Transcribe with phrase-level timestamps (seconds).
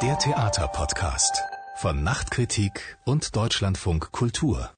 [0.00, 1.42] Der Theaterpodcast
[1.76, 4.70] von Nachtkritik und Deutschlandfunk Kultur.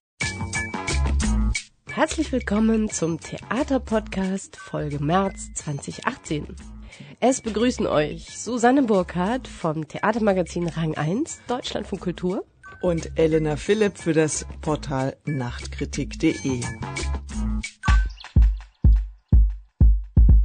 [1.88, 6.56] Herzlich willkommen zum Theaterpodcast Folge März 2018.
[7.20, 12.44] Es begrüßen euch Susanne Burkhardt vom Theatermagazin Rang 1 Deutschlandfunk Kultur
[12.82, 16.62] und Elena Philipp für das Portal Nachtkritik.de.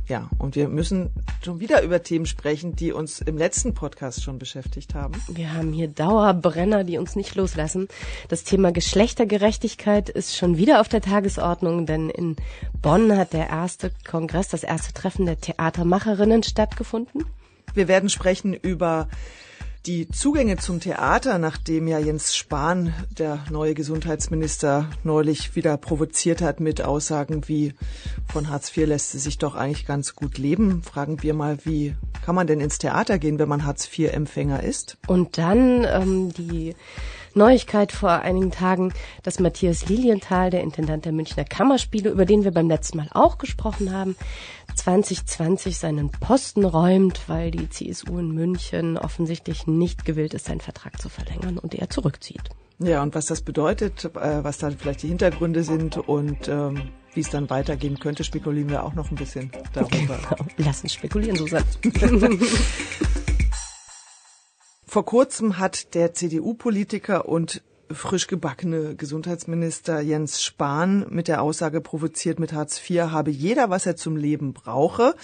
[0.10, 1.12] Ja, und wir müssen
[1.46, 5.14] schon wieder über Themen sprechen, die uns im letzten Podcast schon beschäftigt haben.
[5.28, 7.88] Wir haben hier Dauerbrenner, die uns nicht loslassen.
[8.28, 12.38] Das Thema Geschlechtergerechtigkeit ist schon wieder auf der Tagesordnung, denn in
[12.82, 17.26] Bonn hat der erste Kongress, das erste Treffen der Theatermacherinnen stattgefunden.
[17.76, 19.10] Wir werden sprechen über
[19.90, 26.60] die Zugänge zum Theater, nachdem ja Jens Spahn, der neue Gesundheitsminister, neulich wieder provoziert hat
[26.60, 27.74] mit Aussagen wie
[28.32, 31.96] von Hartz IV lässt es sich doch eigentlich ganz gut leben, fragen wir mal, wie
[32.24, 35.00] kann man denn ins Theater gehen, wenn man Hartz IV-Empfänger ist?
[35.08, 36.76] Und dann ähm, die
[37.34, 42.52] Neuigkeit vor einigen Tagen, dass Matthias Lilienthal, der Intendant der Münchner Kammerspiele, über den wir
[42.52, 44.16] beim letzten Mal auch gesprochen haben,
[44.80, 51.02] 2020 seinen Posten räumt, weil die CSU in München offensichtlich nicht gewillt ist, seinen Vertrag
[51.02, 52.44] zu verlängern und er zurückzieht.
[52.80, 57.20] Ja, und was das bedeutet, äh, was dann vielleicht die Hintergründe sind und ähm, wie
[57.20, 60.18] es dann weitergehen könnte, spekulieren wir auch noch ein bisschen darüber.
[60.30, 60.46] Genau.
[60.58, 61.66] Lass uns spekulieren, Susanne.
[64.88, 72.40] Vor kurzem hat der CDU-Politiker und frisch gebackene Gesundheitsminister Jens Spahn mit der Aussage provoziert,
[72.40, 75.16] mit Hartz IV habe jeder, was er zum Leben brauche.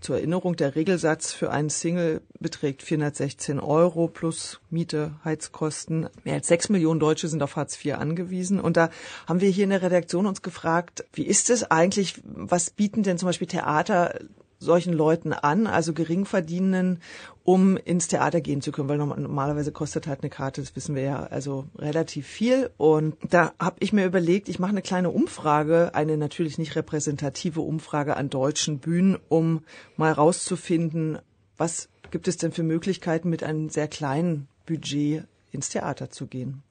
[0.00, 6.08] Zur Erinnerung, der Regelsatz für einen Single beträgt 416 Euro plus Miete, Heizkosten.
[6.22, 8.60] Mehr als sechs Millionen Deutsche sind auf Hartz IV angewiesen.
[8.60, 8.90] Und da
[9.26, 13.18] haben wir hier in der Redaktion uns gefragt, wie ist es eigentlich, was bieten denn
[13.18, 14.14] zum Beispiel Theater
[14.58, 17.00] solchen Leuten an, also Geringverdienenden,
[17.44, 21.02] um ins Theater gehen zu können, weil normalerweise kostet halt eine Karte, das wissen wir
[21.02, 22.70] ja, also relativ viel.
[22.76, 27.60] Und da habe ich mir überlegt, ich mache eine kleine Umfrage, eine natürlich nicht repräsentative
[27.60, 29.62] Umfrage an deutschen Bühnen, um
[29.96, 31.18] mal rauszufinden,
[31.56, 36.62] was gibt es denn für Möglichkeiten, mit einem sehr kleinen Budget ins Theater zu gehen.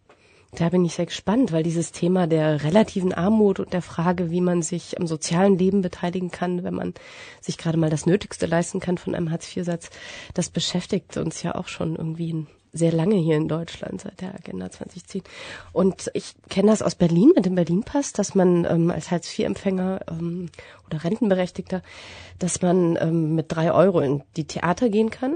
[0.54, 4.40] Da bin ich sehr gespannt, weil dieses Thema der relativen Armut und der Frage, wie
[4.40, 6.94] man sich am sozialen Leben beteiligen kann, wenn man
[7.42, 9.90] sich gerade mal das Nötigste leisten kann von einem Hartz-IV-Satz,
[10.34, 14.70] das beschäftigt uns ja auch schon irgendwie sehr lange hier in Deutschland seit der Agenda
[14.70, 15.24] 2010.
[15.74, 20.50] Und ich kenne das aus Berlin mit dem Berlin-Pass, dass man ähm, als Hartz-IV-Empfänger ähm,
[20.86, 21.82] oder Rentenberechtigter,
[22.40, 25.36] dass man ähm, mit drei Euro in die Theater gehen kann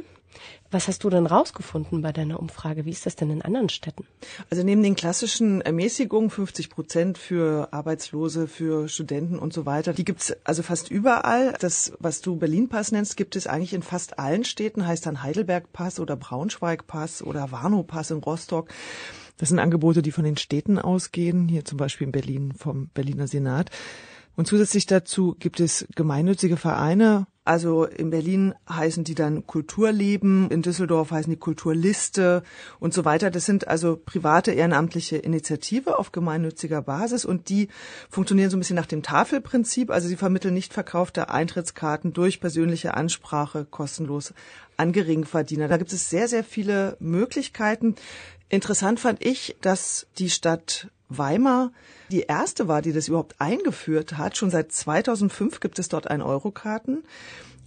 [0.72, 2.86] was hast du denn rausgefunden bei deiner Umfrage?
[2.86, 4.06] Wie ist das denn in anderen Städten?
[4.50, 10.06] Also neben den klassischen Ermäßigungen, 50 Prozent für Arbeitslose, für Studenten und so weiter, die
[10.06, 11.54] gibt's also fast überall.
[11.60, 16.00] Das, was du Berlin-Pass nennst, gibt es eigentlich in fast allen Städten, heißt dann Heidelberg-Pass
[16.00, 18.70] oder Braunschweig-Pass oder Warnow-Pass in Rostock.
[19.38, 23.28] Das sind Angebote, die von den Städten ausgehen, hier zum Beispiel in Berlin vom Berliner
[23.28, 23.72] Senat.
[24.41, 27.28] Und zusätzlich dazu gibt es gemeinnützige Vereine.
[27.44, 32.41] Also in Berlin heißen die dann Kulturleben, in Düsseldorf heißen die Kulturliste
[32.80, 33.30] und so weiter.
[33.30, 37.68] Das sind also private ehrenamtliche Initiative auf gemeinnütziger Basis und die
[38.09, 39.91] funktionieren so ein bisschen nach dem Tafelprinzip.
[39.91, 44.34] Also sie vermitteln nicht verkaufte Eintrittskarten durch persönliche Ansprache kostenlos
[44.75, 45.68] an Geringverdiener.
[45.68, 47.94] Da gibt es sehr, sehr viele Möglichkeiten.
[48.50, 51.72] Interessant fand ich, dass die Stadt Weimar
[52.12, 54.38] die erste war, die das überhaupt eingeführt hat.
[54.38, 57.04] Schon seit 2005 gibt es dort ein Euro-Karten.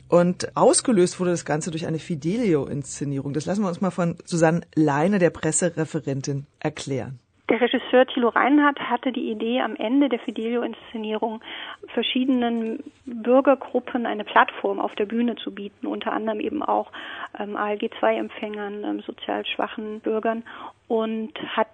[0.09, 3.32] Und ausgelöst wurde das Ganze durch eine Fidelio-Inszenierung.
[3.32, 7.19] Das lassen wir uns mal von Susanne Leine, der Pressereferentin, erklären.
[7.50, 11.43] Der Regisseur Thilo Reinhardt hatte die Idee, am Ende der Fidelio-Inszenierung
[11.88, 16.91] verschiedenen Bürgergruppen eine Plattform auf der Bühne zu bieten, unter anderem eben auch
[17.38, 20.43] ähm, ALG-2-Empfängern, ähm, sozial schwachen Bürgern
[20.88, 21.69] und hat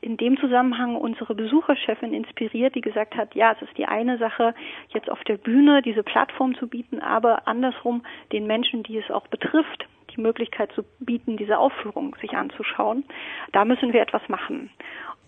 [0.00, 4.54] in dem Zusammenhang unsere Besucherchefin inspiriert, die gesagt hat, ja, es ist die eine Sache,
[4.88, 8.02] jetzt auf der Bühne diese Plattform zu bieten, aber andersrum
[8.32, 13.04] den Menschen, die es auch betrifft, die Möglichkeit zu bieten, diese Aufführung sich anzuschauen.
[13.52, 14.70] Da müssen wir etwas machen.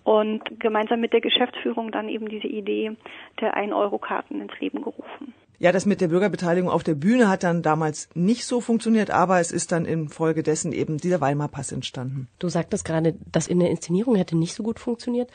[0.05, 2.97] Und gemeinsam mit der Geschäftsführung dann eben diese Idee
[3.41, 5.35] der 1-Euro-Karten ins Leben gerufen.
[5.60, 9.40] Ja, das mit der Bürgerbeteiligung auf der Bühne hat dann damals nicht so funktioniert, aber
[9.40, 12.28] es ist dann infolgedessen eben dieser Weimar-Pass entstanden.
[12.38, 15.31] Du sagtest gerade, das in der Inszenierung hätte nicht so gut funktioniert.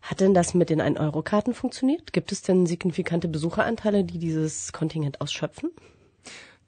[0.00, 2.12] Hat denn das mit den 1-Euro-Karten funktioniert?
[2.12, 5.70] Gibt es denn signifikante Besucheranteile, die dieses Kontingent ausschöpfen?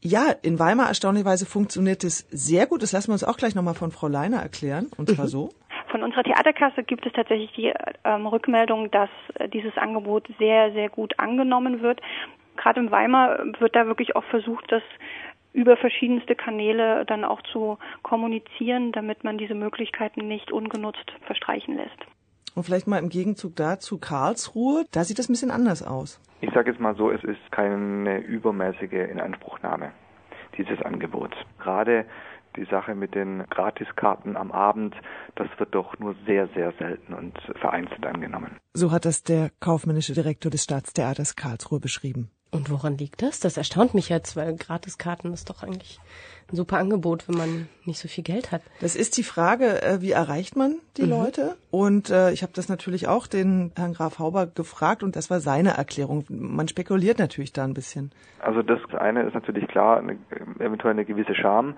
[0.02, 2.82] Ja, in Weimar erstaunlicherweise funktioniert es sehr gut.
[2.82, 4.88] Das lassen wir uns auch gleich nochmal von Frau Leiner erklären.
[4.96, 5.30] Und zwar mhm.
[5.30, 5.50] so.
[5.92, 7.72] Von unserer Theaterkasse gibt es tatsächlich die
[8.04, 12.00] ähm, Rückmeldung, dass äh, dieses Angebot sehr, sehr gut angenommen wird
[12.60, 14.82] gerade in Weimar wird da wirklich auch versucht, das
[15.52, 21.98] über verschiedenste Kanäle dann auch zu kommunizieren, damit man diese Möglichkeiten nicht ungenutzt verstreichen lässt.
[22.54, 26.20] Und vielleicht mal im Gegenzug dazu Karlsruhe, da sieht das ein bisschen anders aus.
[26.40, 29.92] Ich sage jetzt mal so, es ist keine übermäßige Inanspruchnahme
[30.56, 31.36] dieses Angebots.
[31.58, 32.04] Gerade
[32.56, 34.94] die Sache mit den Gratiskarten am Abend,
[35.36, 38.58] das wird doch nur sehr, sehr selten und vereinzelt angenommen.
[38.74, 42.30] So hat das der kaufmännische Direktor des Staatstheaters Karlsruhe beschrieben.
[42.52, 43.38] Und woran liegt das?
[43.38, 46.00] Das erstaunt mich jetzt, weil Gratiskarten ist doch eigentlich
[46.52, 48.62] ein super Angebot, wenn man nicht so viel Geld hat.
[48.80, 51.10] Das ist die Frage, äh, wie erreicht man die mhm.
[51.10, 51.56] Leute?
[51.70, 55.40] Und äh, ich habe das natürlich auch den Herrn Graf Hauber gefragt und das war
[55.40, 56.24] seine Erklärung.
[56.28, 58.10] Man spekuliert natürlich da ein bisschen.
[58.40, 60.18] Also das eine ist natürlich klar, eine,
[60.58, 61.74] eventuell eine gewisse Scham,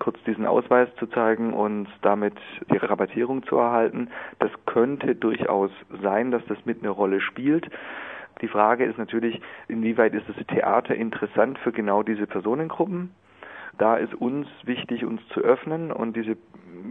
[0.00, 2.34] kurz diesen Ausweis zu zeigen und damit
[2.70, 4.08] die Rabattierung zu erhalten.
[4.38, 5.70] Das könnte durchaus
[6.02, 7.70] sein, dass das mit eine Rolle spielt.
[8.40, 13.10] Die Frage ist natürlich, inwieweit ist das Theater interessant für genau diese Personengruppen?
[13.78, 16.36] Da ist uns wichtig, uns zu öffnen und diese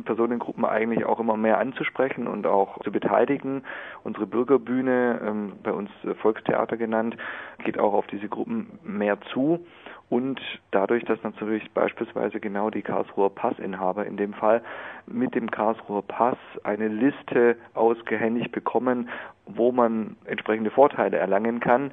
[0.06, 3.64] Personengruppen eigentlich auch immer mehr anzusprechen und auch zu beteiligen.
[4.04, 5.90] Unsere Bürgerbühne, ähm, bei uns
[6.22, 7.18] Volkstheater genannt,
[7.64, 9.66] geht auch auf diese Gruppen mehr zu.
[10.10, 10.42] Und
[10.72, 14.64] dadurch, dass natürlich beispielsweise genau die Karlsruher Passinhaber in dem Fall
[15.06, 19.10] mit dem Karlsruher Pass eine Liste ausgehändigt bekommen,
[19.46, 21.92] wo man entsprechende Vorteile erlangen kann,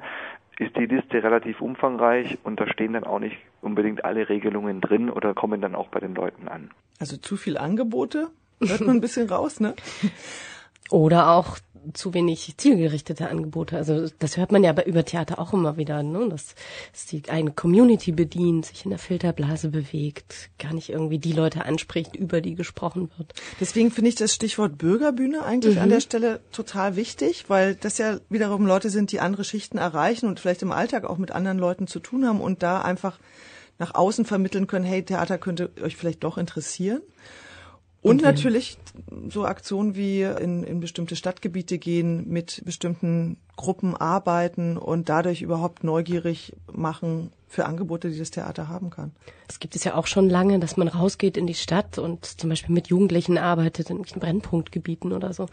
[0.57, 5.11] ist die Liste relativ umfangreich und da stehen dann auch nicht unbedingt alle Regelungen drin
[5.11, 6.71] oder kommen dann auch bei den Leuten an.
[6.99, 8.29] Also zu viel Angebote,
[8.59, 9.75] hört man ein bisschen raus, ne?
[10.89, 11.57] Oder auch
[11.93, 13.77] zu wenig zielgerichtete Angebote.
[13.77, 16.27] Also das hört man ja über Theater auch immer wieder, ne?
[16.29, 16.55] dass,
[16.91, 21.65] dass die eine Community bedient, sich in der Filterblase bewegt, gar nicht irgendwie die Leute
[21.65, 23.33] anspricht, über die gesprochen wird.
[23.59, 25.81] Deswegen finde ich das Stichwort Bürgerbühne eigentlich mhm.
[25.81, 30.27] an der Stelle total wichtig, weil das ja wiederum Leute sind, die andere Schichten erreichen
[30.27, 33.19] und vielleicht im Alltag auch mit anderen Leuten zu tun haben und da einfach
[33.79, 37.01] nach außen vermitteln können, hey, Theater könnte euch vielleicht doch interessieren.
[38.07, 38.77] Und natürlich
[39.29, 45.83] so Aktionen wie in, in bestimmte Stadtgebiete gehen, mit bestimmten Gruppen arbeiten und dadurch überhaupt
[45.83, 49.13] neugierig machen für Angebote, die das Theater haben kann.
[49.47, 52.49] Es gibt es ja auch schon lange, dass man rausgeht in die Stadt und zum
[52.49, 55.47] Beispiel mit Jugendlichen arbeitet in Brennpunktgebieten oder so.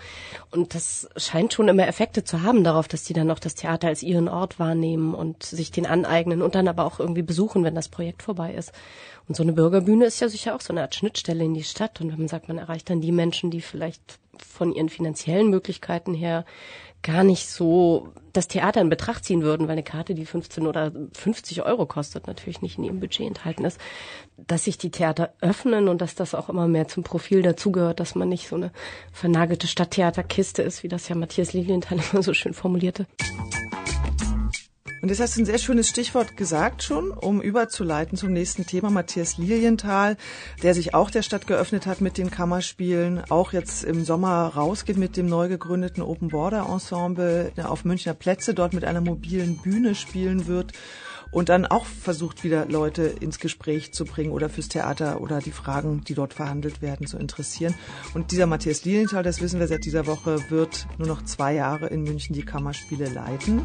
[0.51, 3.89] Und das scheint schon immer Effekte zu haben darauf, dass die dann auch das Theater
[3.89, 7.77] als ihren Ort wahrnehmen und sich den aneignen und dann aber auch irgendwie besuchen, wenn
[7.77, 8.73] das Projekt vorbei ist.
[9.27, 12.01] Und so eine Bürgerbühne ist ja sicher auch so eine Art Schnittstelle in die Stadt.
[12.01, 16.15] Und wenn man sagt, man erreicht dann die Menschen, die vielleicht von ihren finanziellen Möglichkeiten
[16.15, 16.45] her
[17.05, 20.91] gar nicht so das Theater in Betracht ziehen würden, weil eine Karte, die 15 oder
[21.13, 23.79] 50 Euro kostet, natürlich nicht in ihrem Budget enthalten ist,
[24.37, 28.15] dass sich die Theater öffnen und dass das auch immer mehr zum Profil dazugehört, dass
[28.15, 28.73] man nicht so eine
[29.13, 33.07] vernagelte Stadttheaterkiste ist, wie das ja Matthias Lilienthal immer so schön formulierte.
[35.05, 38.89] Und das hast du ein sehr schönes Stichwort gesagt schon, um überzuleiten zum nächsten Thema.
[38.89, 40.17] Matthias Lilienthal,
[40.63, 44.97] der sich auch der Stadt geöffnet hat mit den Kammerspielen, auch jetzt im Sommer rausgeht
[44.97, 49.95] mit dem neu gegründeten Open Border Ensemble auf Münchner Plätze, dort mit einer mobilen Bühne
[49.95, 50.73] spielen wird
[51.31, 55.51] und dann auch versucht wieder Leute ins Gespräch zu bringen oder fürs Theater oder die
[55.51, 57.75] Fragen, die dort verhandelt werden, zu interessieren.
[58.15, 61.89] Und dieser Matthias Lilienthal, das wissen wir seit dieser Woche, wird nur noch zwei Jahre
[61.89, 63.65] in München die Kammerspiele leiten.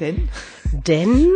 [0.00, 0.28] Denn?
[0.72, 1.28] Denn,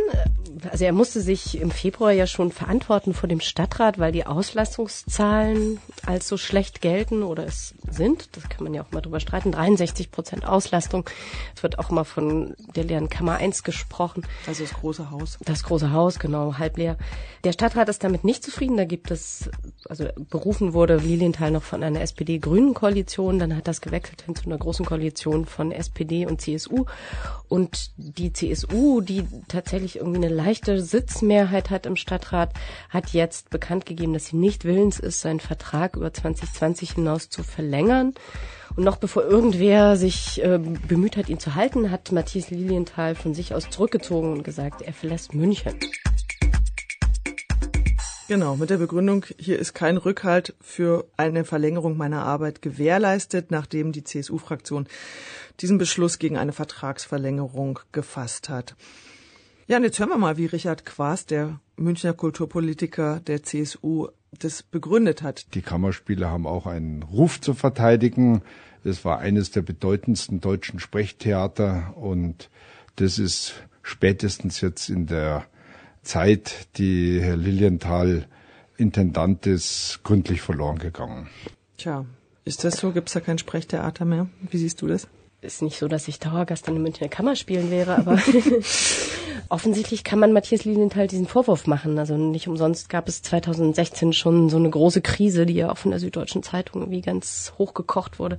[0.70, 5.78] also er musste sich im Februar ja schon verantworten vor dem Stadtrat, weil die Auslastungszahlen
[6.06, 8.34] als so schlecht gelten oder es sind.
[8.34, 9.52] Das kann man ja auch mal drüber streiten.
[9.52, 11.08] 63 Prozent Auslastung.
[11.54, 14.26] Es wird auch immer von der leeren Kammer 1 gesprochen.
[14.46, 15.38] Also das große Haus.
[15.44, 16.96] Das große Haus, genau, halb leer.
[17.44, 18.78] Der Stadtrat ist damit nicht zufrieden.
[18.78, 19.50] Da gibt es,
[19.88, 23.38] also berufen wurde Lilienthal noch von einer SPD-Grünen-Koalition.
[23.38, 26.86] Dann hat das gewechselt hin zu einer großen Koalition von SPD und CSU.
[27.48, 32.52] Und die CSU, die tatsächlich irgendwie eine leichte Sitzmehrheit hat im Stadtrat,
[32.88, 37.42] hat jetzt bekannt gegeben, dass sie nicht willens ist, seinen Vertrag über 2020 hinaus zu
[37.42, 38.14] verlängern.
[38.76, 43.34] Und noch bevor irgendwer sich äh, bemüht hat, ihn zu halten, hat Matthias Lilienthal von
[43.34, 45.74] sich aus zurückgezogen und gesagt, er verlässt München.
[48.28, 53.92] Genau, mit der Begründung, hier ist kein Rückhalt für eine Verlängerung meiner Arbeit gewährleistet, nachdem
[53.92, 54.88] die CSU-Fraktion
[55.60, 58.76] diesen Beschluss gegen eine Vertragsverlängerung gefasst hat.
[59.66, 64.08] Ja, und jetzt hören wir mal, wie Richard Quaas, der Münchner Kulturpolitiker der CSU,
[64.38, 65.54] das begründet hat.
[65.54, 68.42] Die Kammerspiele haben auch einen Ruf zu verteidigen.
[68.84, 72.50] Es war eines der bedeutendsten deutschen Sprechtheater und
[72.96, 75.46] das ist spätestens jetzt in der
[76.02, 78.28] Zeit, die Herr Lilienthal
[78.76, 81.28] Intendant ist, gründlich verloren gegangen.
[81.78, 82.04] Tja,
[82.44, 82.92] ist das so?
[82.92, 84.28] Gibt es da kein Sprechtheater mehr?
[84.50, 85.08] Wie siehst du das?
[85.42, 88.16] Ist nicht so, dass ich Dauergast in den Münchner Kammerspielen wäre, aber
[89.48, 91.98] offensichtlich kann man Matthias Lilienthal diesen Vorwurf machen.
[91.98, 95.90] Also nicht umsonst gab es 2016 schon so eine große Krise, die ja auch von
[95.90, 98.38] der Süddeutschen Zeitung irgendwie ganz hochgekocht wurde,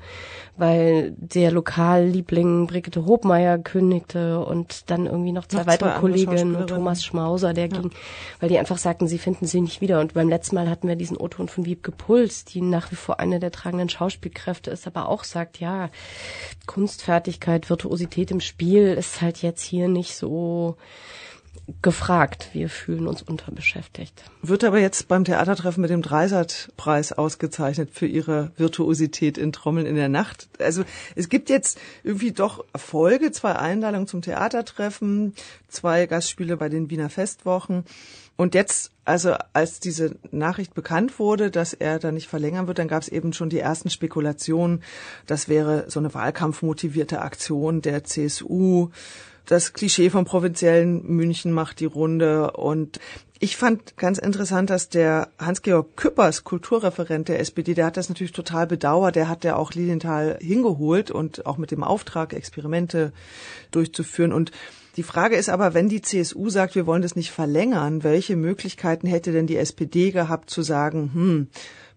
[0.57, 6.55] weil der Lokalliebling Brigitte Hobmeier kündigte und dann irgendwie noch zwei noch weitere zwei Kolleginnen
[6.55, 7.79] und Thomas Schmauser, der ja.
[7.79, 7.91] ging,
[8.39, 9.99] weil die einfach sagten, sie finden sie nicht wieder.
[9.99, 13.19] Und beim letzten Mal hatten wir diesen O-Ton von Wiebke Puls, die nach wie vor
[13.19, 15.89] eine der tragenden Schauspielkräfte ist, aber auch sagt, ja,
[16.65, 20.75] Kunstfertigkeit, Virtuosität im Spiel ist halt jetzt hier nicht so
[21.81, 22.49] gefragt.
[22.53, 24.23] Wir fühlen uns unterbeschäftigt.
[24.41, 29.95] Wird aber jetzt beim Theatertreffen mit dem Dreisat-Preis ausgezeichnet für ihre Virtuosität in Trommeln in
[29.95, 30.47] der Nacht.
[30.59, 30.83] Also
[31.15, 35.33] es gibt jetzt irgendwie doch Erfolge, zwei Einladungen zum Theatertreffen,
[35.67, 37.83] zwei Gastspiele bei den Wiener Festwochen.
[38.37, 42.87] Und jetzt, also als diese Nachricht bekannt wurde, dass er da nicht verlängern wird, dann
[42.87, 44.83] gab es eben schon die ersten Spekulationen,
[45.25, 48.91] das wäre so eine wahlkampfmotivierte Aktion der CSU
[49.47, 52.99] das Klischee vom provinziellen München macht die Runde und
[53.39, 58.31] ich fand ganz interessant, dass der Hans-Georg Küppers, Kulturreferent der SPD, der hat das natürlich
[58.31, 59.15] total bedauert.
[59.15, 63.13] Der hat ja auch Lilienthal hingeholt und auch mit dem Auftrag, Experimente
[63.69, 64.33] durchzuführen.
[64.33, 64.51] Und
[64.95, 69.05] die Frage ist aber, wenn die CSU sagt, wir wollen das nicht verlängern, welche Möglichkeiten
[69.05, 71.47] hätte denn die SPD gehabt zu sagen, hm,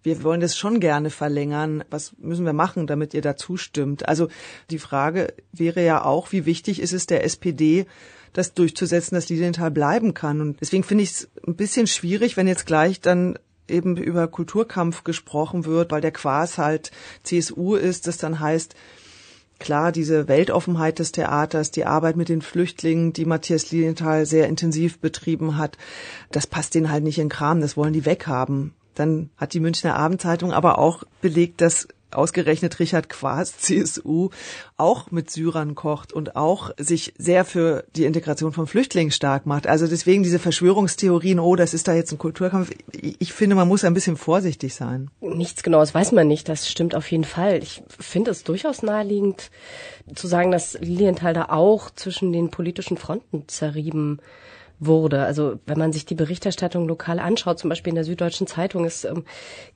[0.02, 1.84] wir wollen das schon gerne verlängern.
[1.90, 4.08] Was müssen wir machen, damit ihr dazu stimmt?
[4.08, 4.28] Also
[4.70, 7.86] die Frage wäre ja auch, wie wichtig ist es der SPD,
[8.32, 10.40] das durchzusetzen, dass Lilienthal bleiben kann.
[10.40, 13.38] Und deswegen finde ich es ein bisschen schwierig, wenn jetzt gleich dann
[13.68, 16.90] eben über Kulturkampf gesprochen wird, weil der Quas halt
[17.22, 18.74] CSU ist, das dann heißt,
[19.58, 24.98] klar, diese Weltoffenheit des Theaters, die Arbeit mit den Flüchtlingen, die Matthias Lilienthal sehr intensiv
[24.98, 25.76] betrieben hat,
[26.32, 28.74] das passt denen halt nicht in Kram, das wollen die weghaben.
[28.94, 34.30] Dann hat die Münchner Abendzeitung aber auch belegt, dass ausgerechnet Richard Quas, CSU,
[34.76, 39.66] auch mit Syrern kocht und auch sich sehr für die Integration von Flüchtlingen stark macht.
[39.66, 42.70] Also deswegen diese Verschwörungstheorien, oh, das ist da jetzt ein Kulturkampf.
[42.92, 45.10] Ich finde, man muss ein bisschen vorsichtig sein.
[45.20, 46.48] Nichts Genaues weiß man nicht.
[46.48, 47.62] Das stimmt auf jeden Fall.
[47.62, 49.50] Ich finde es durchaus naheliegend
[50.14, 54.20] zu sagen, dass Lilienthal da auch zwischen den politischen Fronten zerrieben
[54.80, 55.22] wurde.
[55.22, 59.04] Also wenn man sich die Berichterstattung lokal anschaut, zum Beispiel in der Süddeutschen Zeitung, es
[59.04, 59.24] ähm,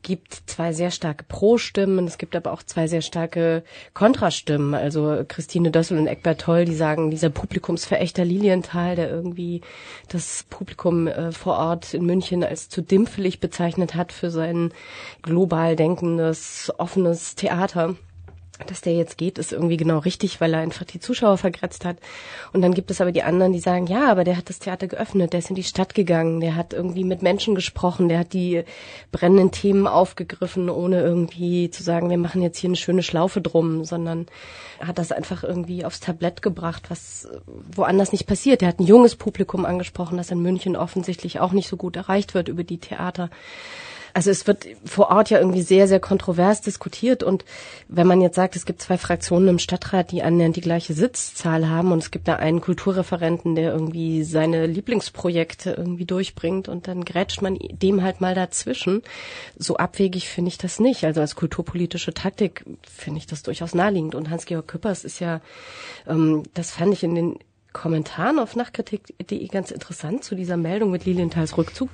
[0.02, 4.74] gibt zwei sehr starke Pro-Stimmen, es gibt aber auch zwei sehr starke Kontrastimmen.
[4.74, 9.60] Also Christine Dössel und Eckbert Toll, die sagen, dieser Publikumsverächter Lilienthal, der irgendwie
[10.08, 14.72] das Publikum äh, vor Ort in München als zu dimpfelig bezeichnet hat für sein
[15.22, 17.96] global denkendes, offenes Theater
[18.66, 21.96] dass der jetzt geht, ist irgendwie genau richtig, weil er einfach die Zuschauer vergrätzt hat.
[22.52, 24.86] Und dann gibt es aber die anderen, die sagen, ja, aber der hat das Theater
[24.86, 28.32] geöffnet, der ist in die Stadt gegangen, der hat irgendwie mit Menschen gesprochen, der hat
[28.32, 28.64] die
[29.12, 33.84] brennenden Themen aufgegriffen, ohne irgendwie zu sagen, wir machen jetzt hier eine schöne Schlaufe drum,
[33.84, 34.26] sondern
[34.80, 37.28] hat das einfach irgendwie aufs Tablett gebracht, was
[37.72, 38.60] woanders nicht passiert.
[38.60, 42.34] Der hat ein junges Publikum angesprochen, das in München offensichtlich auch nicht so gut erreicht
[42.34, 43.30] wird über die Theater.
[44.14, 47.44] Also es wird vor Ort ja irgendwie sehr, sehr kontrovers diskutiert und
[47.88, 51.68] wenn man jetzt sagt, es gibt zwei Fraktionen im Stadtrat, die annähernd die gleiche Sitzzahl
[51.68, 57.04] haben und es gibt da einen Kulturreferenten, der irgendwie seine Lieblingsprojekte irgendwie durchbringt und dann
[57.04, 59.02] grätscht man dem halt mal dazwischen.
[59.58, 61.04] So abwegig finde ich das nicht.
[61.04, 65.40] Also als kulturpolitische Taktik finde ich das durchaus naheliegend und Hans-Georg Küppers ist ja,
[66.06, 67.38] ähm, das fand ich in den
[67.72, 71.90] Kommentaren auf Nachkritik.de ganz interessant zu dieser Meldung mit Lilienthals Rückzug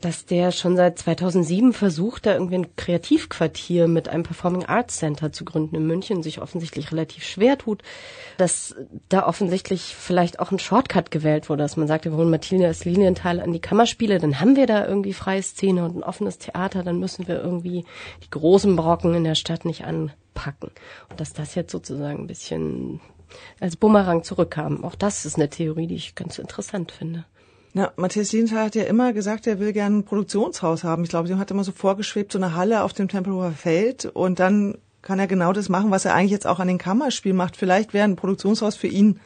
[0.00, 5.32] dass der schon seit 2007 versucht, da irgendwie ein Kreativquartier mit einem Performing Arts Center
[5.32, 7.82] zu gründen in München, sich offensichtlich relativ schwer tut,
[8.36, 8.76] dass
[9.08, 13.40] da offensichtlich vielleicht auch ein Shortcut gewählt wurde, dass man sagt, wir holen Matthias Linienthal
[13.40, 16.98] an die Kammerspiele, dann haben wir da irgendwie freie Szene und ein offenes Theater, dann
[16.98, 17.84] müssen wir irgendwie
[18.22, 20.70] die großen Brocken in der Stadt nicht anpacken.
[21.10, 23.00] Und dass das jetzt sozusagen ein bisschen
[23.60, 24.84] als Bumerang zurückkam.
[24.84, 27.24] Auch das ist eine Theorie, die ich ganz interessant finde.
[27.78, 31.04] Na, Matthias Lienthal hat ja immer gesagt, er will gerne ein Produktionshaus haben.
[31.04, 34.40] Ich glaube, ihm hat immer so vorgeschwebt, so eine Halle auf dem Tempelhofer Feld und
[34.40, 37.56] dann kann er genau das machen, was er eigentlich jetzt auch an den Kammerspielen macht.
[37.56, 39.20] Vielleicht wäre ein Produktionshaus für ihn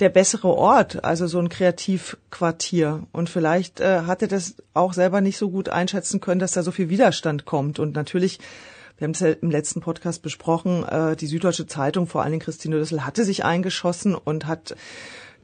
[0.00, 3.04] der bessere Ort, also so ein Kreativquartier.
[3.12, 6.64] Und vielleicht äh, hat er das auch selber nicht so gut einschätzen können, dass da
[6.64, 7.78] so viel Widerstand kommt.
[7.78, 8.40] Und natürlich,
[8.98, 12.42] wir haben es ja im letzten Podcast besprochen, äh, die Süddeutsche Zeitung, vor allen Dingen
[12.42, 14.74] Christine Düssel, hatte sich eingeschossen und hat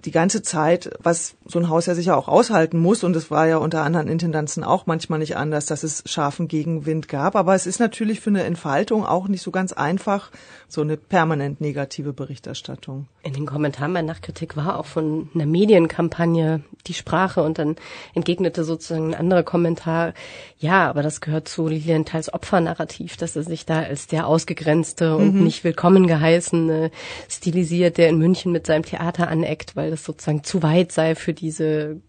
[0.06, 3.48] die ganze Zeit, was so ein Haus ja sicher auch aushalten muss, und es war
[3.48, 7.34] ja unter anderen Intendanzen auch manchmal nicht anders, dass es scharfen Gegenwind gab.
[7.34, 10.30] Aber es ist natürlich für eine Entfaltung auch nicht so ganz einfach,
[10.68, 13.08] so eine permanent negative Berichterstattung.
[13.22, 17.75] In den Kommentaren bei Nachkritik war auch von einer Medienkampagne die Sprache und dann
[18.14, 20.14] entgegnete sozusagen ein anderer Kommentar,
[20.58, 25.34] ja, aber das gehört zu Lilienthal's Opfernarrativ, dass er sich da als der Ausgegrenzte und
[25.34, 25.44] mhm.
[25.44, 26.90] nicht willkommen geheißene
[27.28, 31.34] stilisiert, der in München mit seinem Theater aneckt, weil es sozusagen zu weit sei für
[31.34, 32.00] diese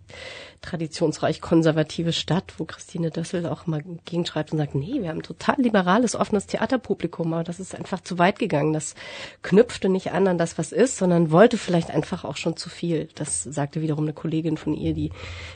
[0.61, 5.23] traditionsreich konservative Stadt, wo Christine Dössel auch mal gegenschreibt und sagt, nee, wir haben ein
[5.23, 8.73] total liberales, offenes Theaterpublikum, aber das ist einfach zu weit gegangen.
[8.73, 8.95] Das
[9.43, 13.07] knüpfte nicht an an das, was ist, sondern wollte vielleicht einfach auch schon zu viel.
[13.15, 15.11] Das sagte wiederum eine Kollegin von ihr, die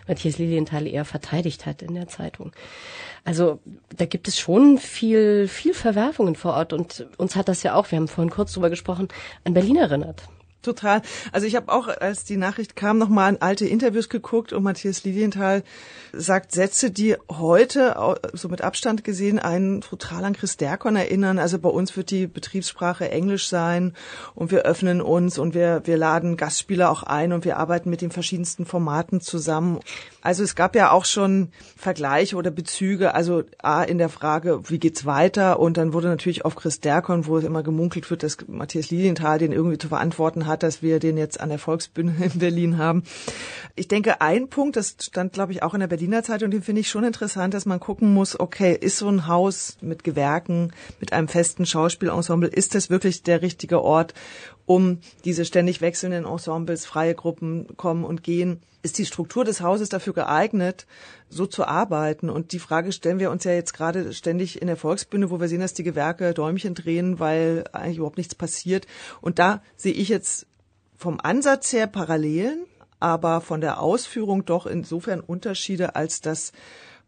[0.07, 2.51] Matthias Lilienthal eher verteidigt hat in der Zeitung.
[3.23, 3.59] Also
[3.95, 7.91] da gibt es schon viel, viel Verwerfungen vor Ort und uns hat das ja auch,
[7.91, 9.07] wir haben vorhin kurz drüber gesprochen,
[9.43, 10.23] an Berlin erinnert.
[10.61, 11.01] Total.
[11.31, 15.03] Also ich habe auch, als die Nachricht kam, nochmal an alte Interviews geguckt und Matthias
[15.03, 15.63] Lilienthal
[16.13, 17.95] sagt Sätze, die heute,
[18.33, 21.39] so mit Abstand gesehen, einen total an Chris Derkon erinnern.
[21.39, 23.93] Also bei uns wird die Betriebssprache Englisch sein
[24.35, 28.01] und wir öffnen uns und wir, wir laden Gastspieler auch ein und wir arbeiten mit
[28.01, 29.79] den verschiedensten Formaten zusammen.
[30.21, 34.77] Also es gab ja auch schon Vergleiche oder Bezüge, also A in der Frage, wie
[34.77, 35.59] geht's weiter?
[35.59, 39.39] Und dann wurde natürlich auf Chris Derkon, wo es immer gemunkelt wird, dass Matthias Lilienthal
[39.39, 43.03] den irgendwie zu verantworten hat, dass wir den jetzt an der Volksbühne in Berlin haben.
[43.75, 46.81] Ich denke, ein Punkt, das stand, glaube ich, auch in der Berliner Zeitung, den finde
[46.81, 51.13] ich schon interessant, dass man gucken muss, okay, ist so ein Haus mit Gewerken, mit
[51.13, 54.13] einem festen Schauspielensemble, ist das wirklich der richtige Ort,
[54.65, 58.61] um diese ständig wechselnden Ensembles, freie Gruppen kommen und gehen?
[58.83, 60.87] Ist die Struktur des Hauses dafür geeignet,
[61.29, 62.29] so zu arbeiten?
[62.29, 65.47] Und die Frage stellen wir uns ja jetzt gerade ständig in der Volksbühne, wo wir
[65.47, 68.87] sehen, dass die Gewerke Däumchen drehen, weil eigentlich überhaupt nichts passiert.
[69.21, 70.47] Und da sehe ich jetzt
[70.97, 72.65] vom Ansatz her Parallelen,
[72.99, 76.51] aber von der Ausführung doch insofern Unterschiede, als dass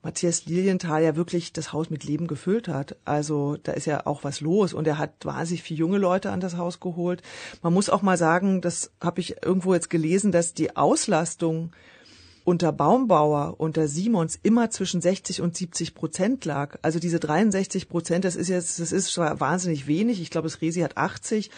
[0.04, 2.98] Matthias Lilienthal ja wirklich das Haus mit Leben gefüllt hat.
[3.06, 6.42] Also da ist ja auch was los und er hat wahnsinnig viele junge Leute an
[6.42, 7.22] das Haus geholt.
[7.62, 11.72] Man muss auch mal sagen, das habe ich irgendwo jetzt gelesen, dass die Auslastung
[12.44, 16.78] unter Baumbauer, unter Simons immer zwischen 60 und 70 Prozent lag.
[16.82, 20.22] Also diese 63 Prozent, das ist jetzt, das ist zwar wahnsinnig wenig.
[20.22, 21.50] Ich glaube, das Resi hat 80.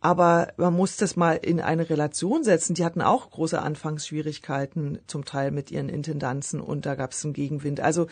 [0.00, 2.74] Aber man muss das mal in eine Relation setzen.
[2.74, 7.34] Die hatten auch große Anfangsschwierigkeiten, zum Teil mit ihren Intendanzen und da gab es einen
[7.34, 7.80] Gegenwind.
[7.80, 8.06] Also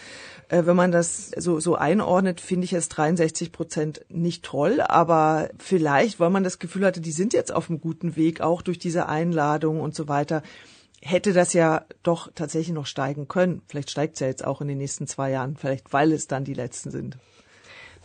[0.48, 5.50] äh, wenn man das so, so einordnet, finde ich es 63 Prozent nicht toll, aber
[5.58, 8.78] vielleicht, weil man das Gefühl hatte, die sind jetzt auf einem guten Weg, auch durch
[8.78, 10.42] diese Einladung und so weiter,
[11.00, 13.62] hätte das ja doch tatsächlich noch steigen können.
[13.68, 16.44] Vielleicht steigt es ja jetzt auch in den nächsten zwei Jahren, vielleicht weil es dann
[16.44, 17.16] die letzten sind.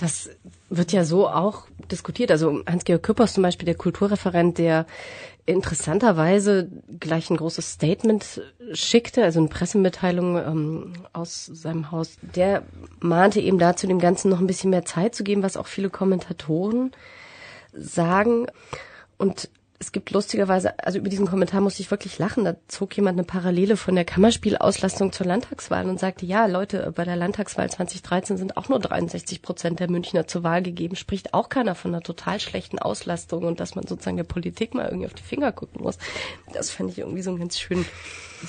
[0.01, 0.31] Das
[0.71, 2.31] wird ja so auch diskutiert.
[2.31, 4.87] Also Hans-Georg Küppers zum Beispiel, der Kulturreferent, der
[5.45, 8.41] interessanterweise gleich ein großes Statement
[8.73, 12.63] schickte, also eine Pressemitteilung ähm, aus seinem Haus, der
[12.99, 15.91] mahnte eben dazu, dem Ganzen noch ein bisschen mehr Zeit zu geben, was auch viele
[15.91, 16.91] Kommentatoren
[17.71, 18.47] sagen.
[19.19, 19.49] Und
[19.81, 22.45] es gibt lustigerweise, also über diesen Kommentar musste ich wirklich lachen.
[22.45, 27.03] Da zog jemand eine Parallele von der Kammerspielauslastung zur Landtagswahl und sagte, ja, Leute, bei
[27.03, 30.95] der Landtagswahl 2013 sind auch nur 63 Prozent der Münchner zur Wahl gegeben.
[30.95, 34.85] Spricht auch keiner von einer total schlechten Auslastung und dass man sozusagen der Politik mal
[34.85, 35.97] irgendwie auf die Finger gucken muss.
[36.53, 37.83] Das fand ich irgendwie so ein ganz schön.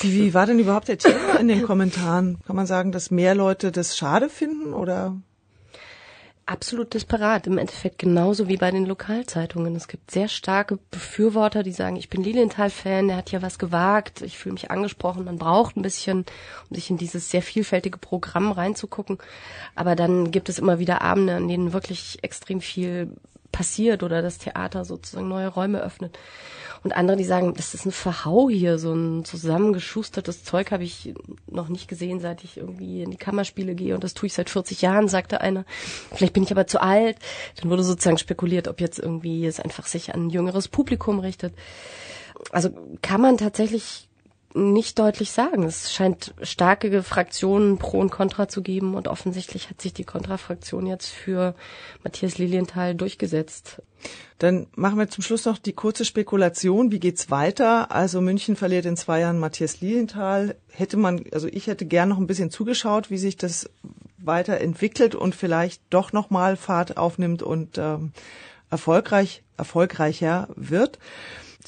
[0.01, 2.41] Wie, wie war denn überhaupt der Thema in den Kommentaren?
[2.47, 5.17] Kann man sagen, dass mehr Leute das schade finden oder?
[6.47, 7.47] Absolut disparat.
[7.47, 9.77] Im Endeffekt genauso wie bei den Lokalzeitungen.
[9.77, 14.23] Es gibt sehr starke Befürworter, die sagen, ich bin Lilienthal-Fan, der hat ja was gewagt,
[14.23, 15.25] ich fühle mich angesprochen.
[15.25, 16.25] Man braucht ein bisschen,
[16.71, 19.19] um sich in dieses sehr vielfältige Programm reinzugucken.
[19.75, 23.11] Aber dann gibt es immer wieder Abende, an denen wirklich extrem viel
[23.53, 26.19] passiert oder das Theater sozusagen neue Räume öffnet.
[26.83, 31.15] Und andere, die sagen, das ist ein Verhau hier, so ein zusammengeschustertes Zeug habe ich
[31.47, 34.51] noch nicht gesehen, seit ich irgendwie in die Kammerspiele gehe und das tue ich seit
[34.51, 35.65] 40 Jahren, sagte einer.
[36.13, 37.19] Vielleicht bin ich aber zu alt.
[37.61, 41.55] Dann wurde sozusagen spekuliert, ob jetzt irgendwie es einfach sich an ein jüngeres Publikum richtet.
[42.51, 44.09] Also kann man tatsächlich
[44.55, 45.63] nicht deutlich sagen.
[45.63, 50.87] Es scheint starke Fraktionen pro und contra zu geben und offensichtlich hat sich die Kontrafraktion
[50.87, 51.55] jetzt für
[52.03, 53.83] Matthias Lilienthal durchgesetzt.
[54.39, 56.91] Dann machen wir zum Schluss noch die kurze Spekulation.
[56.91, 57.93] Wie geht's weiter?
[57.93, 60.57] Also München verliert in zwei Jahren Matthias Lilienthal.
[60.71, 63.71] Hätte man, also ich hätte gern noch ein bisschen zugeschaut, wie sich das
[64.19, 68.13] weiterentwickelt und vielleicht doch nochmal Fahrt aufnimmt und ähm,
[68.71, 70.99] erfolgreich, erfolgreicher wird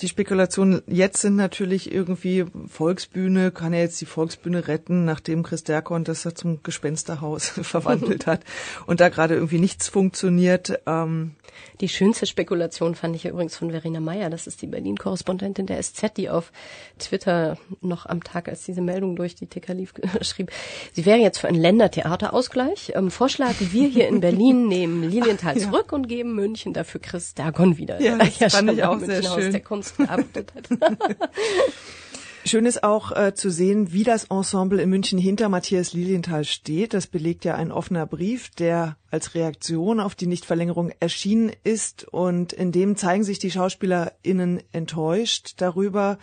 [0.01, 5.65] die Spekulationen jetzt sind natürlich irgendwie Volksbühne, kann er jetzt die Volksbühne retten, nachdem Chris
[5.65, 8.41] Derkon das ja zum Gespensterhaus verwandelt hat
[8.87, 10.81] und da gerade irgendwie nichts funktioniert.
[10.87, 11.37] Ähm,
[11.81, 15.81] die schönste Spekulation fand ich ja übrigens von Verena Meyer, das ist die Berlin-Korrespondentin der
[15.81, 16.51] SZ, die auf
[16.99, 20.51] Twitter noch am Tag, als diese Meldung durch die Ticker lief, schrieb,
[20.93, 22.93] sie wäre jetzt für einen Ländertheaterausgleich.
[22.95, 25.97] Ähm, Vorschlag, wir hier in Berlin nehmen Lilienthal zurück ja.
[25.97, 28.01] und geben München dafür Chris Dagon wieder.
[28.01, 29.53] Ja, das ja, fand ich auch sehr schön.
[29.85, 30.69] Kunst gearbeitet hat.
[32.47, 36.93] Schön ist auch äh, zu sehen, wie das Ensemble in München hinter Matthias Lilienthal steht.
[36.93, 42.05] Das belegt ja ein offener Brief, der als Reaktion auf die Nichtverlängerung erschienen ist.
[42.05, 46.19] Und in dem zeigen sich die SchauspielerInnen enttäuscht darüber,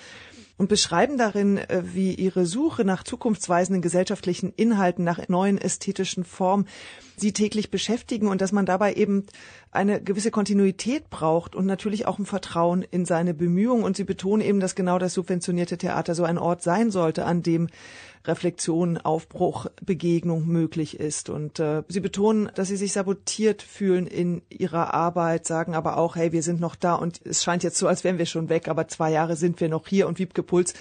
[0.58, 6.68] und beschreiben darin, äh, wie ihre Suche nach zukunftsweisenden gesellschaftlichen Inhalten, nach neuen ästhetischen Formen
[7.18, 9.26] sie täglich beschäftigen und dass man dabei eben
[9.72, 13.84] eine gewisse Kontinuität braucht und natürlich auch ein Vertrauen in seine Bemühungen.
[13.84, 17.44] Und sie betonen eben, dass genau das subventionierte Theater so ein Ort sein sollte, an
[17.44, 17.68] dem
[18.25, 21.29] Reflexion, Aufbruch, Begegnung möglich ist.
[21.29, 26.15] Und äh, sie betonen, dass sie sich sabotiert fühlen in ihrer Arbeit, sagen aber auch,
[26.15, 28.67] hey, wir sind noch da und es scheint jetzt so, als wären wir schon weg,
[28.67, 30.73] aber zwei Jahre sind wir noch hier und Wiebke Puls.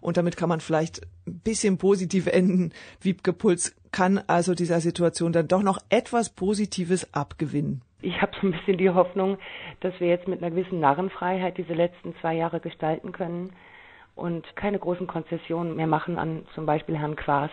[0.00, 2.72] Und damit kann man vielleicht ein bisschen positiv enden.
[3.00, 7.82] Wiebke Puls kann also dieser Situation dann doch noch etwas Positives abgewinnen.
[8.02, 9.38] Ich habe so ein bisschen die Hoffnung,
[9.80, 13.52] dass wir jetzt mit einer gewissen Narrenfreiheit diese letzten zwei Jahre gestalten können
[14.16, 17.50] und keine großen Konzessionen mehr machen an zum Beispiel Herrn Quaas,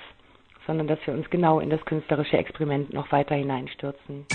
[0.66, 4.26] sondern dass wir uns genau in das künstlerische Experiment noch weiter hineinstürzen.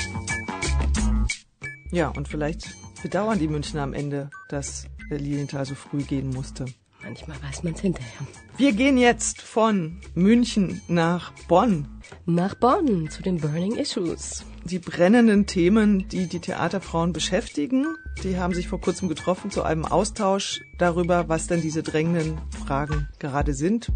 [1.91, 2.69] Ja, und vielleicht
[3.03, 6.67] bedauern die Münchner am Ende, dass Lilienthal so früh gehen musste.
[7.03, 8.27] Manchmal weiß man es hinterher.
[8.59, 11.89] Wir gehen jetzt von München nach Bonn.
[12.27, 14.45] Nach Bonn zu den Burning Issues.
[14.71, 17.87] Die brennenden Themen, die die Theaterfrauen beschäftigen,
[18.23, 23.09] die haben sich vor kurzem getroffen zu einem Austausch darüber, was denn diese drängenden Fragen
[23.19, 23.91] gerade sind.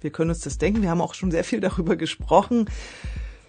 [0.00, 0.82] Wir können uns das denken.
[0.82, 2.68] Wir haben auch schon sehr viel darüber gesprochen.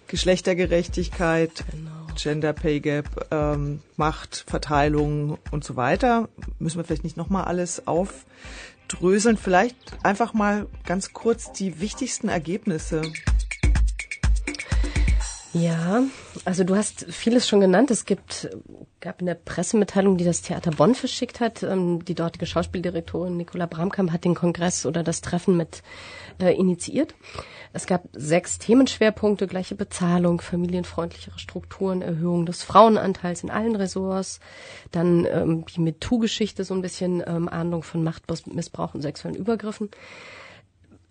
[0.06, 2.06] Geschlechtergerechtigkeit, genau.
[2.14, 6.28] Gender Pay Gap, ähm, Machtverteilung und so weiter.
[6.60, 9.36] Müssen wir vielleicht nicht nochmal alles aufdröseln.
[9.36, 13.02] Vielleicht einfach mal ganz kurz die wichtigsten Ergebnisse.
[15.54, 16.02] Ja,
[16.44, 17.90] also du hast vieles schon genannt.
[17.90, 18.50] Es gibt,
[19.00, 21.62] gab eine Pressemitteilung, die das Theater Bonn verschickt hat.
[21.62, 25.82] Ähm, die dortige Schauspieldirektorin Nicola Bramkamp hat den Kongress oder das Treffen mit
[26.38, 27.14] äh, initiiert.
[27.72, 34.40] Es gab sechs Themenschwerpunkte, gleiche Bezahlung, familienfreundlichere Strukturen, Erhöhung des Frauenanteils in allen Ressorts,
[34.90, 39.90] dann ähm, die MeToo-Geschichte, so ein bisschen ähm, Ahndung von Machtmissbrauch und sexuellen Übergriffen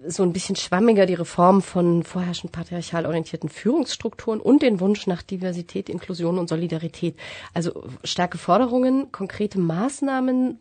[0.06, 5.24] so ein bisschen schwammiger die Reform von vorherrschend patriarchal orientierten Führungsstrukturen und den Wunsch nach
[5.24, 7.16] Diversität, Inklusion und Solidarität.
[7.54, 10.60] Also starke Forderungen, konkrete Maßnahmen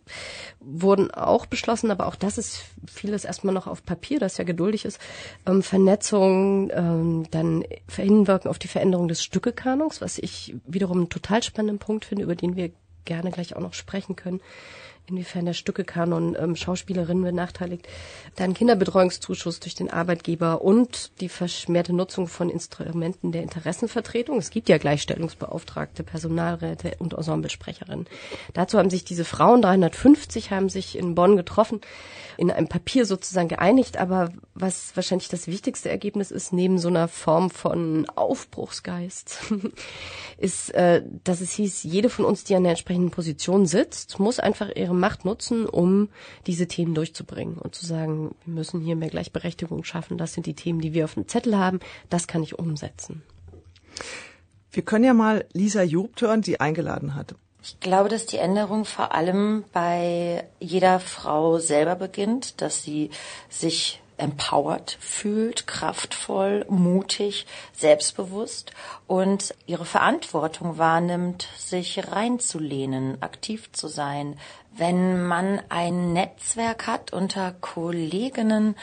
[0.60, 4.86] wurden auch beschlossen, aber auch das ist vieles erstmal noch auf Papier, das ja geduldig
[4.86, 4.98] ist.
[5.44, 11.42] Ähm, Vernetzung, ähm, dann hinwirken auf die Veränderung des Stückekanons, was ich wiederum einen total
[11.42, 12.70] spannenden Punkt finde, über den wir
[13.04, 14.40] gerne gleich auch noch sprechen können
[15.08, 17.86] inwiefern der Stückekanon ähm, Schauspielerinnen benachteiligt.
[18.36, 24.38] Dann Kinderbetreuungszuschuss durch den Arbeitgeber und die verschmähte Nutzung von Instrumenten der Interessenvertretung.
[24.38, 28.06] Es gibt ja Gleichstellungsbeauftragte, Personalräte und Ensemblesprecherinnen.
[28.54, 31.80] Dazu haben sich diese Frauen, 350, haben sich in Bonn getroffen
[32.36, 33.96] in einem Papier sozusagen geeinigt.
[33.96, 39.38] Aber was wahrscheinlich das wichtigste Ergebnis ist, neben so einer Form von Aufbruchsgeist,
[40.38, 44.38] ist, äh, dass es hieß, jede von uns, die an der entsprechenden Position sitzt, muss
[44.38, 46.08] einfach ihre Macht nutzen, um
[46.46, 50.18] diese Themen durchzubringen und zu sagen, wir müssen hier mehr Gleichberechtigung schaffen.
[50.18, 51.80] Das sind die Themen, die wir auf dem Zettel haben.
[52.10, 53.22] Das kann ich umsetzen.
[54.70, 57.34] Wir können ja mal Lisa Jobt hören, die eingeladen hat.
[57.62, 63.10] Ich glaube, dass die Änderung vor allem bei jeder Frau selber beginnt, dass sie
[63.48, 68.72] sich empowered fühlt, kraftvoll, mutig, selbstbewusst
[69.06, 74.38] und ihre Verantwortung wahrnimmt, sich reinzulehnen, aktiv zu sein.
[74.76, 78.76] Wenn man ein Netzwerk hat unter Kolleginnen,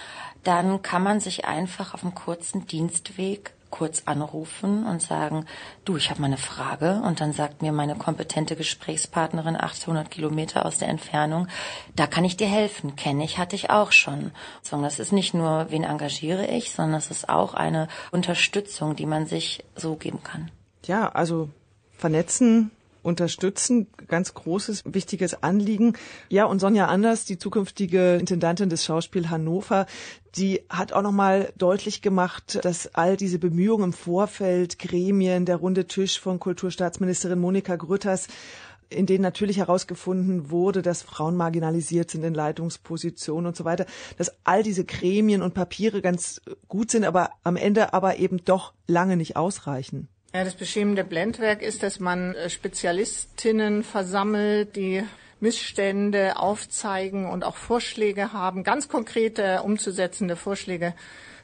[0.43, 5.47] dann kann man sich einfach auf einem kurzen Dienstweg kurz anrufen und sagen,
[5.83, 7.01] du, ich habe mal eine Frage.
[7.03, 11.47] Und dann sagt mir meine kompetente Gesprächspartnerin 800 Kilometer aus der Entfernung,
[11.95, 14.29] da kann ich dir helfen, kenne ich, hatte ich auch schon.
[14.69, 19.25] Das ist nicht nur, wen engagiere ich, sondern es ist auch eine Unterstützung, die man
[19.25, 20.51] sich so geben kann.
[20.85, 21.49] Ja, also
[21.97, 22.69] vernetzen,
[23.03, 23.87] unterstützen.
[24.07, 25.93] Ganz großes, wichtiges Anliegen.
[26.29, 29.85] Ja, und Sonja Anders, die zukünftige Intendantin des Schauspiel Hannover,
[30.35, 35.85] die hat auch nochmal deutlich gemacht, dass all diese Bemühungen im Vorfeld, Gremien, der runde
[35.85, 38.27] Tisch von Kulturstaatsministerin Monika Grütters,
[38.89, 43.85] in denen natürlich herausgefunden wurde, dass Frauen marginalisiert sind in Leitungspositionen und so weiter,
[44.17, 48.73] dass all diese Gremien und Papiere ganz gut sind, aber am Ende aber eben doch
[48.87, 50.07] lange nicht ausreichen.
[50.35, 55.03] Ja, das beschämende Blendwerk ist, dass man äh, Spezialistinnen versammelt, die
[55.39, 60.95] Missstände aufzeigen und auch Vorschläge haben, ganz konkrete umzusetzende Vorschläge.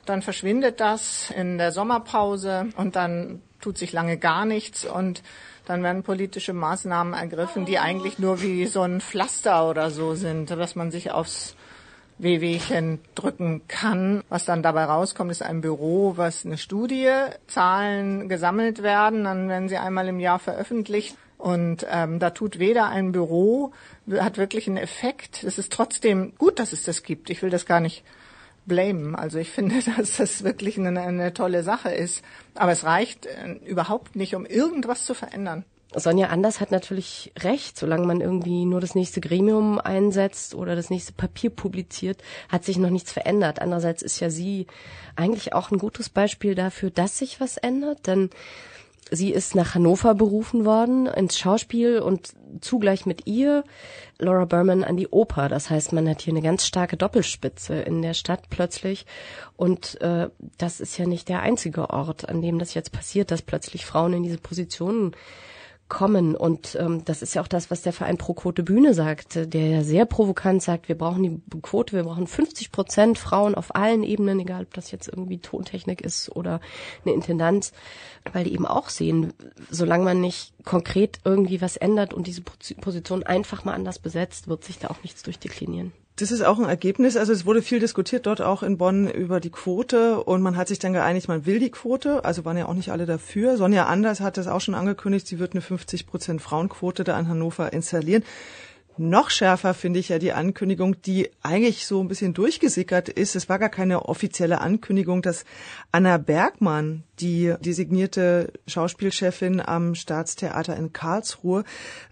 [0.07, 5.21] Dann verschwindet das in der Sommerpause und dann tut sich lange gar nichts und
[5.65, 10.49] dann werden politische Maßnahmen ergriffen, die eigentlich nur wie so ein Pflaster oder so sind,
[10.49, 11.55] dass man sich aufs
[12.19, 14.23] Wehwehchen drücken kann.
[14.29, 17.09] Was dann dabei rauskommt, ist ein Büro, was eine Studie,
[17.47, 21.17] Zahlen gesammelt werden, dann werden sie einmal im Jahr veröffentlicht.
[21.37, 23.71] Und ähm, da tut weder ein Büro,
[24.11, 25.43] hat wirklich einen Effekt.
[25.43, 27.29] Es ist trotzdem gut, dass es das gibt.
[27.29, 28.03] Ich will das gar nicht
[28.65, 29.15] blamen.
[29.15, 32.23] Also ich finde, dass das wirklich eine, eine tolle Sache ist.
[32.55, 35.63] Aber es reicht äh, überhaupt nicht, um irgendwas zu verändern.
[35.95, 40.91] Sonja Anders hat natürlich recht, solange man irgendwie nur das nächste Gremium einsetzt oder das
[40.91, 43.59] nächste Papier publiziert, hat sich noch nichts verändert.
[43.59, 44.67] Andererseits ist ja sie
[45.15, 48.29] eigentlich auch ein gutes Beispiel dafür, dass sich was ändert, denn
[49.09, 53.63] sie ist nach Hannover berufen worden ins Schauspiel und zugleich mit ihr
[54.19, 55.49] Laura Berman an die Oper.
[55.49, 59.07] Das heißt, man hat hier eine ganz starke Doppelspitze in der Stadt plötzlich.
[59.57, 63.41] Und äh, das ist ja nicht der einzige Ort, an dem das jetzt passiert, dass
[63.41, 65.15] plötzlich Frauen in diese Positionen
[65.89, 66.35] kommen.
[66.35, 69.67] Und ähm, das ist ja auch das, was der Verein Pro Quote Bühne sagt, der
[69.67, 74.03] ja sehr provokant sagt, wir brauchen die Quote, wir brauchen 50 Prozent Frauen auf allen
[74.03, 76.61] Ebenen, egal ob das jetzt irgendwie Tontechnik ist oder
[77.03, 77.73] eine Intendanz,
[78.31, 79.33] weil die eben auch sehen,
[79.69, 84.63] solange man nicht konkret irgendwie was ändert und diese Position einfach mal anders besetzt, wird
[84.63, 85.91] sich da auch nichts durchdeklinieren.
[86.19, 87.15] Das ist auch ein Ergebnis.
[87.15, 90.67] Also es wurde viel diskutiert dort auch in Bonn über die Quote und man hat
[90.67, 92.25] sich dann geeinigt, man will die Quote.
[92.25, 93.55] Also waren ja auch nicht alle dafür.
[93.55, 97.29] Sonja Anders hat das auch schon angekündigt, sie wird eine 50 Prozent Frauenquote da in
[97.29, 98.25] Hannover installieren.
[98.97, 103.37] Noch schärfer finde ich ja die Ankündigung, die eigentlich so ein bisschen durchgesickert ist.
[103.37, 105.45] Es war gar keine offizielle Ankündigung, dass
[105.93, 111.63] Anna Bergmann, die designierte Schauspielchefin am Staatstheater in Karlsruhe,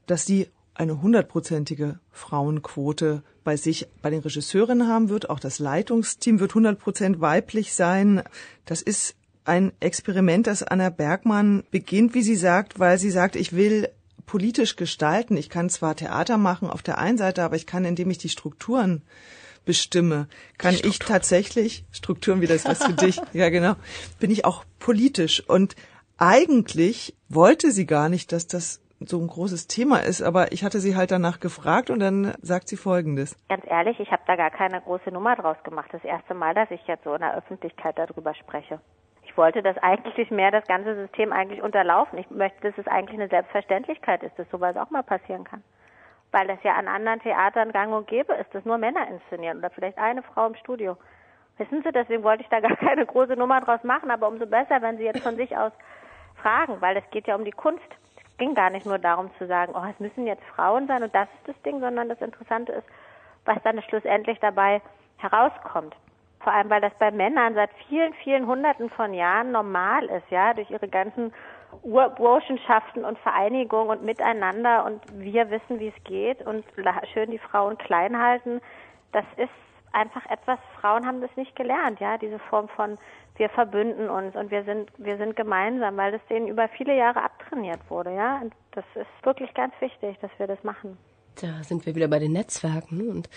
[0.06, 5.30] dass sie eine hundertprozentige Frauenquote bei sich, bei den Regisseurinnen haben wird.
[5.30, 8.22] Auch das Leitungsteam wird 100 Prozent weiblich sein.
[8.66, 13.56] Das ist ein Experiment, das Anna Bergmann beginnt, wie sie sagt, weil sie sagt, ich
[13.56, 13.90] will
[14.26, 15.38] politisch gestalten.
[15.38, 18.30] Ich kann zwar Theater machen auf der einen Seite, aber ich kann, indem ich die
[18.30, 19.02] Strukturen
[19.66, 23.76] bestimme, kann ich tatsächlich, Strukturen wie das was für dich, ja genau,
[24.20, 25.44] bin ich auch politisch.
[25.48, 25.76] Und
[26.18, 30.80] eigentlich wollte sie gar nicht, dass das so ein großes Thema ist, aber ich hatte
[30.80, 33.38] sie halt danach gefragt und dann sagt sie Folgendes.
[33.48, 35.90] Ganz ehrlich, ich habe da gar keine große Nummer draus gemacht.
[35.92, 38.80] Das erste Mal, dass ich jetzt so in der Öffentlichkeit darüber spreche.
[39.24, 42.18] Ich wollte das eigentlich mehr, das ganze System eigentlich unterlaufen.
[42.18, 45.64] Ich möchte, dass es eigentlich eine Selbstverständlichkeit ist, dass sowas auch mal passieren kann.
[46.32, 49.70] Weil das ja an anderen Theatern gang und gäbe ist, dass nur Männer inszenieren oder
[49.70, 50.98] vielleicht eine Frau im Studio.
[51.58, 54.82] Wissen Sie, deswegen wollte ich da gar keine große Nummer draus machen, aber umso besser,
[54.82, 55.72] wenn Sie jetzt von sich aus
[56.42, 57.88] fragen, weil es geht ja um die Kunst
[58.38, 61.28] ging gar nicht nur darum zu sagen, oh, es müssen jetzt Frauen sein und das
[61.40, 62.88] ist das Ding, sondern das Interessante ist,
[63.46, 64.82] was dann schlussendlich dabei
[65.18, 65.96] herauskommt.
[66.42, 70.54] Vor allem, weil das bei Männern seit vielen, vielen Hunderten von Jahren normal ist, ja,
[70.54, 71.34] durch ihre ganzen
[71.84, 76.64] Burschenschaften und Vereinigungen und Miteinander und wir wissen, wie es geht und
[77.14, 78.62] schön die Frauen klein halten.
[79.12, 79.50] Das ist
[79.98, 82.98] einfach etwas, Frauen haben das nicht gelernt, ja, diese Form von
[83.36, 87.22] wir verbünden uns und wir sind, wir sind gemeinsam, weil das denen über viele Jahre
[87.22, 88.40] abtrainiert wurde, ja.
[88.42, 90.98] Und das ist wirklich ganz wichtig, dass wir das machen.
[91.42, 92.98] Da sind wir wieder bei den Netzwerken.
[92.98, 93.04] Ne?
[93.12, 93.30] Und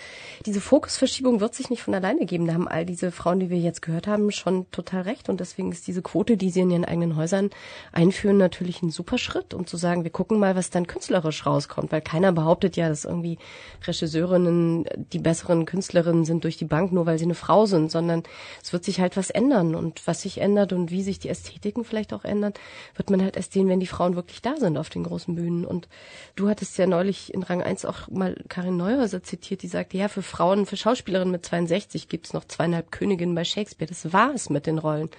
[0.47, 2.47] diese Fokusverschiebung wird sich nicht von alleine geben.
[2.47, 5.29] Da haben all diese Frauen, die wir jetzt gehört haben, schon total recht.
[5.29, 7.51] Und deswegen ist diese Quote, die sie in ihren eigenen Häusern
[7.91, 11.91] einführen, natürlich ein super Schritt, um zu sagen, wir gucken mal, was dann künstlerisch rauskommt.
[11.91, 13.37] Weil keiner behauptet ja, dass irgendwie
[13.85, 18.23] Regisseurinnen die besseren Künstlerinnen sind durch die Bank, nur weil sie eine Frau sind, sondern
[18.63, 19.75] es wird sich halt was ändern.
[19.75, 22.53] Und was sich ändert und wie sich die Ästhetiken vielleicht auch ändern,
[22.95, 25.65] wird man halt erst sehen, wenn die Frauen wirklich da sind auf den großen Bühnen.
[25.65, 25.87] Und
[26.35, 30.07] du hattest ja neulich in Rang 1 auch mal Karin Neuhäuser zitiert, die sagte, ja,
[30.07, 33.89] für Frauen, für Schauspielerinnen mit 62 gibt's noch zweieinhalb Königinnen bei Shakespeare.
[33.89, 35.09] Das war es mit den Rollen.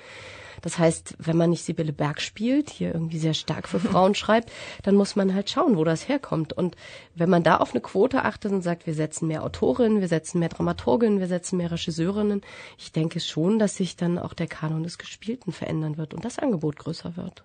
[0.62, 4.50] Das heißt, wenn man nicht Sibylle Berg spielt, hier irgendwie sehr stark für Frauen schreibt,
[4.82, 6.52] dann muss man halt schauen, wo das herkommt.
[6.52, 6.76] Und
[7.14, 10.38] wenn man da auf eine Quote achtet und sagt, wir setzen mehr Autorinnen, wir setzen
[10.38, 12.40] mehr Dramaturginnen, wir setzen mehr Regisseurinnen,
[12.78, 16.38] ich denke schon, dass sich dann auch der Kanon des Gespielten verändern wird und das
[16.38, 17.42] Angebot größer wird.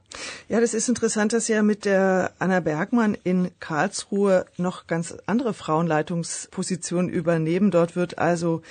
[0.47, 5.53] Ja, das ist interessant, dass ja mit der Anna Bergmann in Karlsruhe noch ganz andere
[5.53, 7.71] Frauenleitungspositionen übernehmen.
[7.71, 8.61] Dort wird also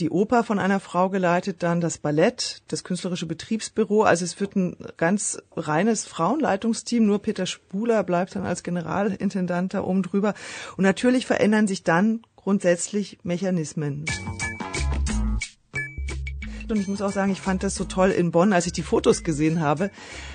[0.00, 4.02] die Oper von einer Frau geleitet, dann das Ballett, das künstlerische Betriebsbüro.
[4.02, 7.06] Also es wird ein ganz reines Frauenleitungsteam.
[7.06, 10.34] Nur Peter Spuler bleibt dann als Generalintendant da oben drüber.
[10.76, 14.04] Und natürlich verändern sich dann grundsätzlich Mechanismen.
[16.68, 18.82] Und ich muss auch sagen, ich fand das so toll in Bonn, als ich die
[18.82, 19.90] Fotos gesehen habe,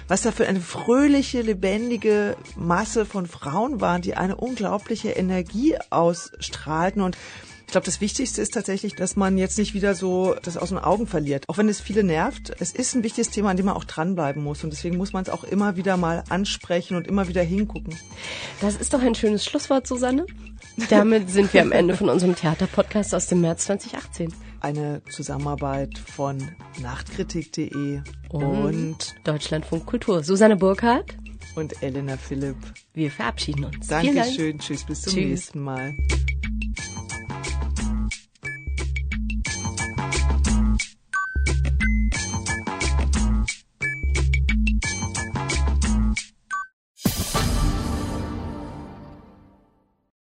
[0.08, 7.02] was da für eine fröhliche, lebendige Masse von Frauen waren, die eine unglaubliche Energie ausstrahlten
[7.02, 7.18] und
[7.70, 10.80] ich glaube, das Wichtigste ist tatsächlich, dass man jetzt nicht wieder so das aus den
[10.80, 11.48] Augen verliert.
[11.50, 14.44] Auch wenn es viele nervt, es ist ein wichtiges Thema, an dem man auch dranbleiben
[14.44, 14.64] muss.
[14.64, 17.96] Und deswegen muss man es auch immer wieder mal ansprechen und immer wieder hingucken.
[18.60, 20.26] Das ist doch ein schönes Schlusswort, Susanne.
[20.90, 26.40] Damit sind wir am Ende von unserem Theaterpodcast aus dem März 2018 eine Zusammenarbeit von
[26.82, 30.24] nachtkritik.de und, und, Deutschlandfunk Kultur.
[30.24, 31.16] Susanne Burkhardt
[31.54, 32.58] und Elena Philipp.
[32.96, 33.86] Wir verabschieden uns.
[33.86, 34.58] Dankeschön.
[34.58, 35.30] Tschüss, bis zum Tschüss.
[35.30, 35.96] nächsten Mal.